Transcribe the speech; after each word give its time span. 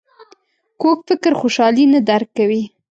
کوږ 0.81 0.97
فکر 1.09 1.31
خوشحالي 1.39 1.85
نه 1.93 1.99
درک 2.09 2.29
کوي 2.37 2.63